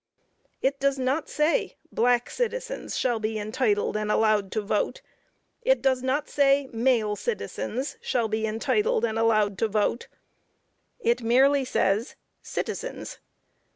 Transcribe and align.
It 0.63 0.79
does 0.79 0.97
not 0.97 1.29
say 1.29 1.75
black 1.91 2.31
citizens 2.31 2.97
shall 2.97 3.19
be 3.19 3.37
entitled 3.37 3.95
and 3.95 4.11
allowed 4.11 4.51
to 4.53 4.61
vote; 4.63 5.03
it 5.61 5.79
does 5.79 6.01
not 6.01 6.27
say 6.27 6.67
male 6.73 7.15
citizens 7.15 7.97
shall 8.01 8.27
be 8.27 8.47
entitled 8.47 9.05
and 9.05 9.19
allowed 9.19 9.59
to 9.59 9.67
vote 9.67 10.07
it 11.01 11.21
merely 11.21 11.63
says 11.63 12.15
CITIZENS. 12.41 13.19